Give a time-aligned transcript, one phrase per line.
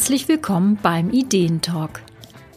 [0.00, 2.00] Herzlich willkommen beim Ideentalk.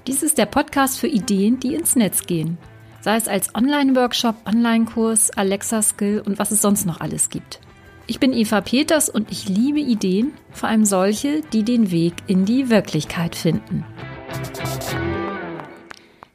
[0.07, 2.57] Dies ist der Podcast für Ideen, die ins Netz gehen.
[3.01, 7.59] Sei es als Online-Workshop, Online-Kurs, Alexa-Skill und was es sonst noch alles gibt.
[8.07, 12.45] Ich bin Eva Peters und ich liebe Ideen, vor allem solche, die den Weg in
[12.45, 13.83] die Wirklichkeit finden.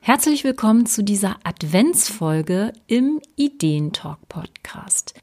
[0.00, 5.14] Herzlich willkommen zu dieser Adventsfolge im Ideentalk Podcast.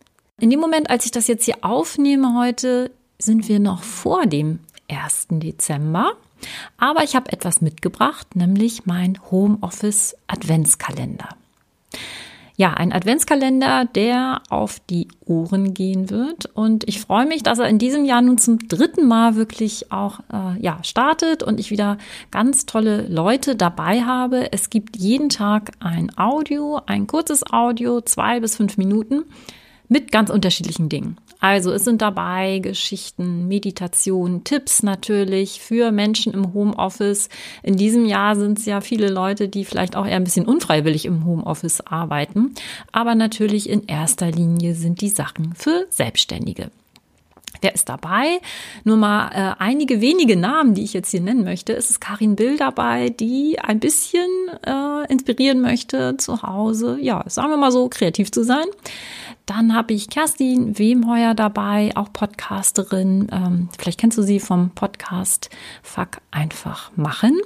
[0.42, 2.90] In dem Moment, als ich das jetzt hier aufnehme heute,
[3.20, 5.28] sind wir noch vor dem 1.
[5.32, 6.14] Dezember.
[6.78, 11.30] Aber ich habe etwas mitgebracht, nämlich mein Homeoffice Adventskalender.
[12.58, 16.46] Ja, ein Adventskalender, der auf die Ohren gehen wird.
[16.54, 20.22] Und ich freue mich, dass er in diesem Jahr nun zum dritten Mal wirklich auch
[20.32, 21.98] äh, ja, startet und ich wieder
[22.32, 24.54] ganz tolle Leute dabei habe.
[24.54, 29.26] Es gibt jeden Tag ein Audio, ein kurzes Audio, zwei bis fünf Minuten
[29.88, 31.18] mit ganz unterschiedlichen Dingen.
[31.40, 37.30] Also es sind dabei Geschichten, Meditation, Tipps natürlich für Menschen im Homeoffice.
[37.62, 41.06] In diesem Jahr sind es ja viele Leute, die vielleicht auch eher ein bisschen unfreiwillig
[41.06, 42.56] im Homeoffice arbeiten.
[42.92, 46.72] Aber natürlich in erster Linie sind die Sachen für Selbstständige.
[47.62, 48.40] Wer ist dabei?
[48.84, 51.74] Nur mal äh, einige wenige Namen, die ich jetzt hier nennen möchte.
[51.74, 54.30] Es ist Karin Bill dabei, die ein bisschen
[54.66, 58.66] äh, inspirieren möchte, zu Hause, ja, sagen wir mal so, kreativ zu sein.
[59.46, 63.28] Dann habe ich Kerstin Wemheuer dabei, auch Podcasterin.
[63.32, 65.50] Ähm, vielleicht kennst du sie vom Podcast
[65.84, 67.40] Fuck einfach machen.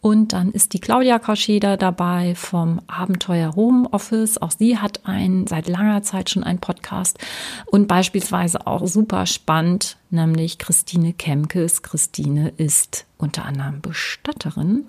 [0.00, 4.40] Und dann ist die Claudia Kauscheder dabei vom Abenteuer Home Office.
[4.40, 7.18] Auch sie hat ein, seit langer Zeit schon einen Podcast
[7.66, 11.82] und beispielsweise auch super spannend, nämlich Christine Kemkes.
[11.82, 14.86] Christine ist unter anderem Bestatterin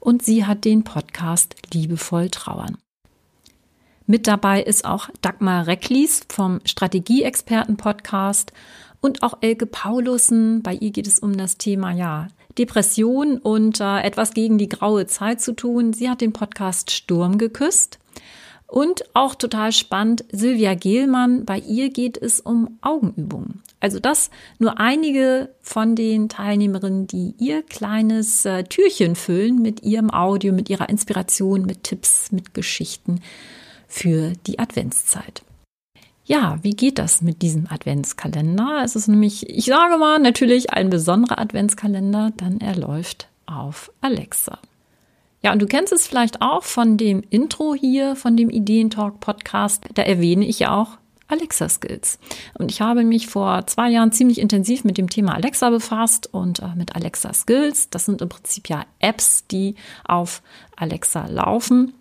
[0.00, 2.78] und sie hat den Podcast Liebevoll Trauern.
[4.08, 8.52] Mit dabei ist auch Dagmar Recklis vom Strategieexperten-Podcast
[9.00, 10.62] und auch Elke Paulussen.
[10.62, 15.06] Bei ihr geht es um das Thema, ja, Depression und äh, etwas gegen die graue
[15.06, 15.92] Zeit zu tun.
[15.92, 17.98] Sie hat den Podcast Sturm geküsst.
[18.68, 23.62] Und auch total spannend, Silvia Gehlmann, bei ihr geht es um Augenübungen.
[23.80, 30.10] Also das nur einige von den Teilnehmerinnen, die ihr kleines äh, Türchen füllen mit ihrem
[30.10, 33.20] Audio, mit ihrer Inspiration, mit Tipps, mit Geschichten
[33.86, 35.42] für die Adventszeit.
[36.24, 38.82] Ja, wie geht das mit diesem Adventskalender?
[38.84, 44.58] Es ist nämlich, ich sage mal, natürlich ein besonderer Adventskalender, dann er läuft auf Alexa.
[45.40, 49.84] Ja, und du kennst es vielleicht auch von dem Intro hier, von dem Ideentalk Podcast.
[49.94, 50.98] Da erwähne ich ja auch
[51.28, 52.18] Alexa Skills.
[52.54, 56.58] Und ich habe mich vor zwei Jahren ziemlich intensiv mit dem Thema Alexa befasst und
[56.58, 57.90] äh, mit Alexa Skills.
[57.90, 60.42] Das sind im Prinzip ja Apps, die auf
[60.74, 61.94] Alexa laufen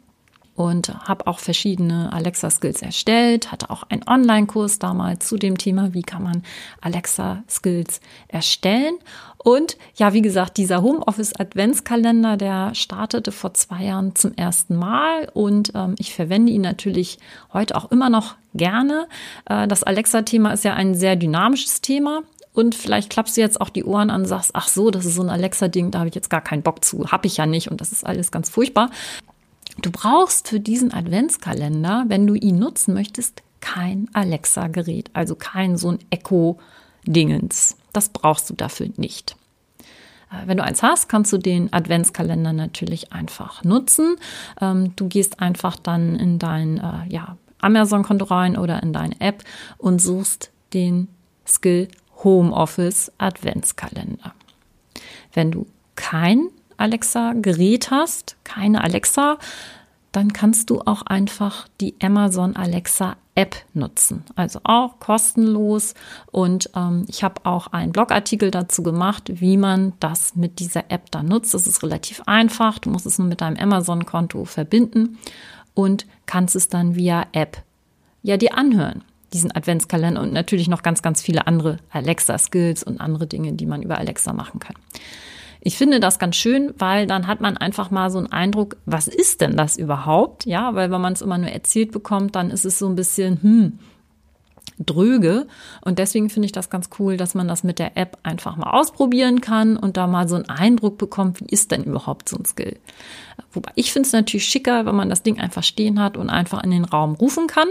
[0.56, 6.02] und habe auch verschiedene Alexa-Skills erstellt, hatte auch einen Online-Kurs damals zu dem Thema, wie
[6.02, 6.44] kann man
[6.82, 8.00] Alexa-Skills
[8.30, 8.96] erstellen.
[9.38, 15.72] Und ja, wie gesagt, dieser Homeoffice-Adventskalender, der startete vor zwei Jahren zum ersten Mal und
[15.76, 17.20] ähm, ich verwende ihn natürlich
[17.54, 19.08] heute auch immer noch gerne.
[19.46, 22.24] Äh, das Alexa-Thema ist ja ein sehr dynamisches Thema.
[22.54, 25.16] Und vielleicht klappst du jetzt auch die Ohren an und sagst, ach so, das ist
[25.16, 27.70] so ein Alexa-Ding, da habe ich jetzt gar keinen Bock zu, habe ich ja nicht
[27.70, 28.90] und das ist alles ganz furchtbar.
[29.82, 35.90] Du brauchst für diesen Adventskalender, wenn du ihn nutzen möchtest, kein Alexa-Gerät, also kein so
[35.90, 37.78] ein Echo-Dingens.
[37.94, 39.36] Das brauchst du dafür nicht.
[40.32, 44.18] Äh, wenn du eins hast, kannst du den Adventskalender natürlich einfach nutzen.
[44.62, 49.44] Ähm, du gehst einfach dann in dein äh, ja, Amazon-Konto rein oder in deine App
[49.78, 51.08] und suchst den
[51.48, 51.88] Skill
[52.24, 54.34] Homeoffice Adventskalender.
[55.34, 59.38] Wenn du kein Alexa-Gerät hast, keine Alexa,
[60.12, 64.24] dann kannst du auch einfach die Amazon Alexa App nutzen.
[64.36, 65.94] Also auch kostenlos.
[66.32, 71.12] Und ähm, ich habe auch einen Blogartikel dazu gemacht, wie man das mit dieser App
[71.12, 71.54] dann nutzt.
[71.54, 72.80] Das ist relativ einfach.
[72.80, 75.18] Du musst es nur mit deinem Amazon-Konto verbinden
[75.74, 77.62] und kannst es dann via App
[78.24, 79.04] ja dir anhören
[79.34, 83.84] diesen Adventskalender und natürlich noch ganz, ganz viele andere Alexa-Skills und andere Dinge, die man
[83.84, 84.76] über Alexa machen kann.
[85.68, 89.08] Ich finde das ganz schön, weil dann hat man einfach mal so einen Eindruck, was
[89.08, 90.46] ist denn das überhaupt?
[90.46, 93.42] Ja, weil wenn man es immer nur erzählt bekommt, dann ist es so ein bisschen,
[93.42, 93.80] hm,
[94.78, 95.48] dröge.
[95.82, 98.70] Und deswegen finde ich das ganz cool, dass man das mit der App einfach mal
[98.70, 102.46] ausprobieren kann und da mal so einen Eindruck bekommt, wie ist denn überhaupt so ein
[102.46, 102.78] Skill.
[103.52, 106.64] Wobei ich finde es natürlich schicker, wenn man das Ding einfach stehen hat und einfach
[106.64, 107.70] in den Raum rufen kann.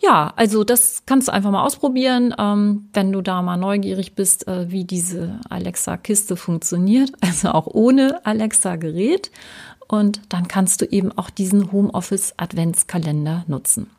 [0.00, 4.46] Ja, also das kannst du einfach mal ausprobieren, ähm, wenn du da mal neugierig bist,
[4.46, 9.30] äh, wie diese Alexa-Kiste funktioniert, also auch ohne Alexa-Gerät.
[9.88, 13.90] Und dann kannst du eben auch diesen Homeoffice-Adventskalender nutzen.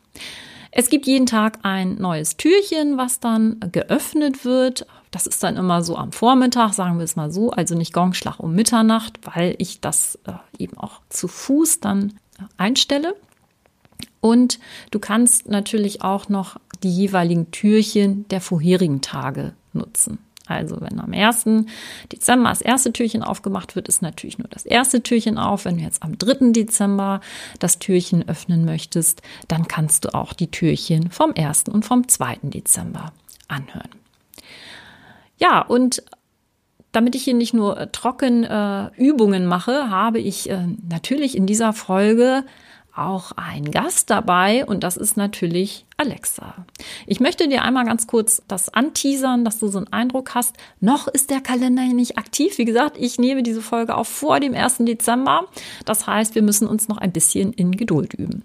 [0.70, 4.86] Es gibt jeden Tag ein neues Türchen, was dann geöffnet wird.
[5.10, 8.38] Das ist dann immer so am Vormittag, sagen wir es mal so, also nicht Gongschlag
[8.38, 10.32] um Mitternacht, weil ich das äh,
[10.62, 13.16] eben auch zu Fuß dann äh, einstelle.
[14.20, 14.58] Und
[14.90, 20.18] du kannst natürlich auch noch die jeweiligen Türchen der vorherigen Tage nutzen.
[20.50, 21.46] Also wenn am 1.
[22.10, 25.64] Dezember das erste Türchen aufgemacht wird, ist natürlich nur das erste Türchen auf.
[25.64, 26.50] Wenn du jetzt am 3.
[26.50, 27.20] Dezember
[27.60, 31.64] das Türchen öffnen möchtest, dann kannst du auch die Türchen vom 1.
[31.72, 32.40] und vom 2.
[32.42, 33.12] Dezember
[33.46, 33.90] anhören.
[35.38, 36.02] Ja, und
[36.90, 41.72] damit ich hier nicht nur trocken äh, Übungen mache, habe ich äh, natürlich in dieser
[41.72, 42.44] Folge
[42.94, 46.54] auch einen Gast dabei und das ist natürlich Alexa.
[47.06, 50.56] Ich möchte dir einmal ganz kurz das anteasern, dass du so einen Eindruck hast.
[50.80, 52.58] Noch ist der Kalender nicht aktiv.
[52.58, 54.78] Wie gesagt, ich nehme diese Folge auf vor dem 1.
[54.80, 55.46] Dezember.
[55.84, 58.42] Das heißt, wir müssen uns noch ein bisschen in Geduld üben.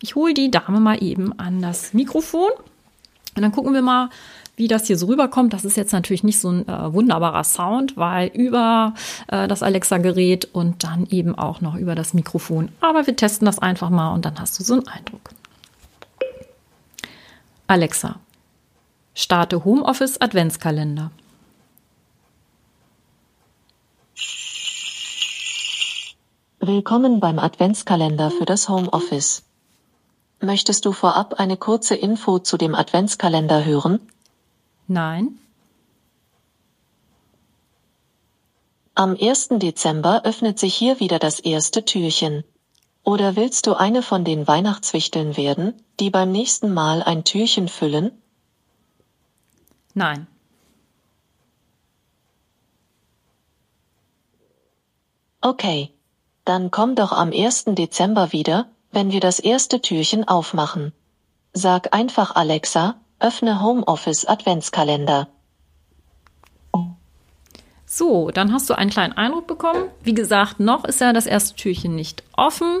[0.00, 2.50] Ich hole die Dame mal eben an das Mikrofon
[3.36, 4.10] und dann gucken wir mal,
[4.56, 7.96] wie das hier so rüberkommt, das ist jetzt natürlich nicht so ein äh, wunderbarer Sound,
[7.96, 8.94] weil über
[9.28, 12.70] äh, das Alexa-Gerät und dann eben auch noch über das Mikrofon.
[12.80, 15.30] Aber wir testen das einfach mal und dann hast du so einen Eindruck.
[17.66, 18.16] Alexa,
[19.14, 21.10] starte Homeoffice Adventskalender.
[26.60, 29.42] Willkommen beim Adventskalender für das Homeoffice.
[30.40, 34.00] Möchtest du vorab eine kurze Info zu dem Adventskalender hören?
[34.86, 35.38] Nein.
[38.94, 39.48] Am 1.
[39.52, 42.44] Dezember öffnet sich hier wieder das erste Türchen.
[43.02, 48.22] Oder willst du eine von den Weihnachtswichteln werden, die beim nächsten Mal ein Türchen füllen?
[49.94, 50.26] Nein.
[55.40, 55.90] Okay.
[56.44, 57.64] Dann komm doch am 1.
[57.68, 60.92] Dezember wieder, wenn wir das erste Türchen aufmachen.
[61.54, 65.28] Sag einfach Alexa, Öffne Homeoffice Adventskalender.
[67.86, 69.84] So, dann hast du einen kleinen Eindruck bekommen.
[70.02, 72.80] Wie gesagt, noch ist ja das erste Türchen nicht offen.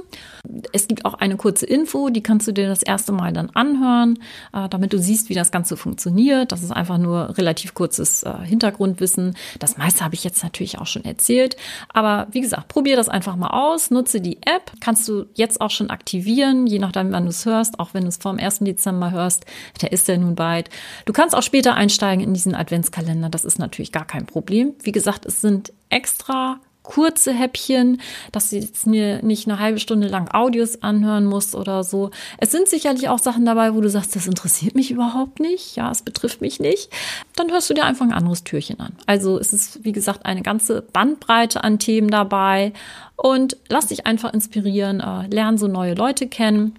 [0.72, 4.18] Es gibt auch eine kurze Info, die kannst du dir das erste Mal dann anhören,
[4.52, 6.52] äh, damit du siehst, wie das Ganze funktioniert.
[6.52, 9.36] Das ist einfach nur relativ kurzes äh, Hintergrundwissen.
[9.58, 11.56] Das meiste habe ich jetzt natürlich auch schon erzählt.
[11.92, 13.90] Aber wie gesagt, probier das einfach mal aus.
[13.90, 14.72] Nutze die App.
[14.80, 17.78] Kannst du jetzt auch schon aktivieren, je nachdem, wann du es hörst.
[17.78, 18.60] Auch wenn du es vor dem 1.
[18.60, 19.44] Dezember hörst,
[19.82, 20.70] der ist ja nun bald.
[21.04, 23.28] Du kannst auch später einsteigen in diesen Adventskalender.
[23.28, 24.74] Das ist natürlich gar kein Problem.
[24.82, 28.00] Wie gesagt, es sind extra kurze Häppchen,
[28.30, 32.10] dass du jetzt mir nicht eine halbe Stunde lang Audios anhören musst oder so.
[32.38, 35.76] Es sind sicherlich auch Sachen dabei, wo du sagst, das interessiert mich überhaupt nicht.
[35.76, 36.90] Ja, es betrifft mich nicht.
[37.36, 38.92] Dann hörst du dir einfach ein anderes Türchen an.
[39.06, 42.74] Also es ist, wie gesagt, eine ganze Bandbreite an Themen dabei
[43.16, 46.74] und lass dich einfach inspirieren, äh, lern so neue Leute kennen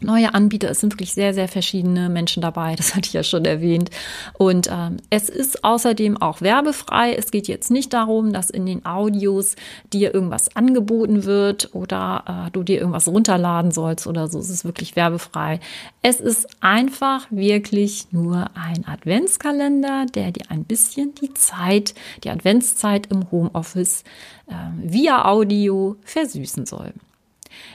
[0.00, 0.70] neue Anbieter.
[0.70, 2.74] Es sind wirklich sehr, sehr verschiedene Menschen dabei.
[2.76, 3.90] Das hatte ich ja schon erwähnt.
[4.34, 7.14] Und ähm, es ist außerdem auch werbefrei.
[7.14, 9.56] Es geht jetzt nicht darum, dass in den Audios
[9.92, 14.38] dir irgendwas angeboten wird oder äh, du dir irgendwas runterladen sollst oder so.
[14.38, 15.60] Es ist wirklich werbefrei.
[16.02, 21.94] Es ist einfach wirklich nur ein Adventskalender, der dir ein bisschen die Zeit,
[22.24, 24.04] die Adventszeit im Homeoffice
[24.46, 26.92] äh, via Audio versüßen soll.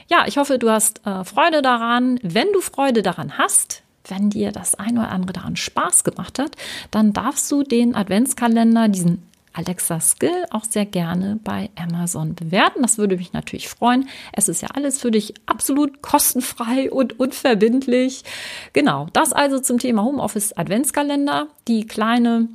[0.08, 2.18] Ja, ich hoffe, du hast äh, Freude daran.
[2.22, 6.56] Wenn du Freude daran hast, wenn dir das ein oder andere daran Spaß gemacht hat,
[6.90, 12.82] dann darfst du den Adventskalender, diesen Alexa Skill auch sehr gerne bei Amazon bewerten.
[12.82, 14.08] Das würde mich natürlich freuen.
[14.32, 18.24] Es ist ja alles für dich absolut kostenfrei und unverbindlich.
[18.72, 21.48] Genau, das also zum Thema Homeoffice Adventskalender.
[21.68, 22.48] Die kleine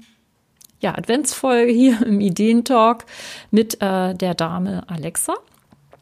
[0.80, 3.06] ja, Adventsfolge hier im Ideentalk
[3.52, 5.36] mit äh, der Dame Alexa.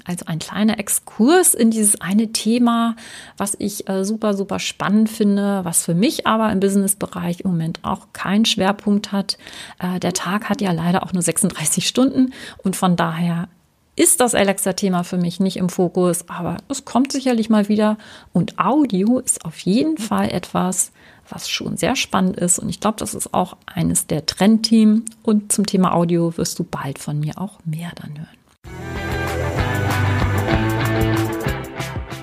[0.06, 2.96] Also ein kleiner Exkurs in dieses eine Thema,
[3.38, 7.80] was ich äh, super, super spannend finde, was für mich aber im Businessbereich im Moment
[7.82, 9.38] auch keinen Schwerpunkt hat.
[9.80, 12.34] Äh, der Tag hat ja leider auch nur 36 Stunden
[12.64, 13.50] und von daher
[13.96, 17.98] ist das Alexa-Thema für mich nicht im Fokus, aber es kommt sicherlich mal wieder.
[18.34, 20.92] Und Audio ist auf jeden Fall etwas,
[21.30, 22.60] was schon sehr spannend ist.
[22.60, 25.06] Und ich glaube, das ist auch eines der Trendthemen.
[25.24, 29.05] Und zum Thema Audio wirst du bald von mir auch mehr dann hören.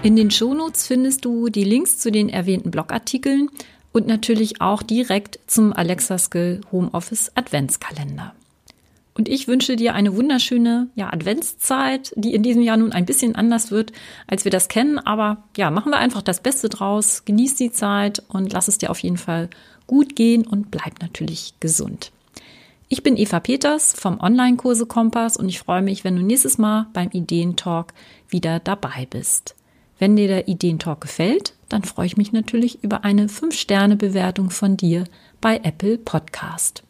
[0.02, 3.48] In den Shownotes findest du die Links zu den erwähnten Blogartikeln
[3.92, 8.34] und natürlich auch direkt zum Alexa Skill Homeoffice Adventskalender.
[9.14, 13.36] Und ich wünsche dir eine wunderschöne ja, Adventszeit, die in diesem Jahr nun ein bisschen
[13.36, 13.92] anders wird,
[14.26, 14.98] als wir das kennen.
[14.98, 17.24] Aber ja, machen wir einfach das Beste draus.
[17.24, 19.50] Genieß die Zeit und lass es dir auf jeden Fall
[19.86, 22.10] gut gehen und bleib natürlich gesund.
[22.88, 26.88] Ich bin Eva Peters vom Online-Kurse Kompass und ich freue mich, wenn du nächstes Mal
[26.92, 27.92] beim Ideentalk
[28.28, 29.54] wieder dabei bist.
[30.02, 35.04] Wenn dir der Ideentalk gefällt, dann freue ich mich natürlich über eine 5-Sterne-Bewertung von dir
[35.40, 36.82] bei Apple Podcast.